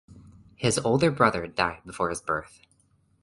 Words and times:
His 0.55 0.79
older 0.79 1.11
brother 1.11 1.45
died 1.45 1.83
before 1.85 2.09
his 2.09 2.21
birth. 2.21 2.59